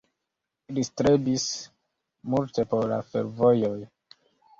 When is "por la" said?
2.73-2.99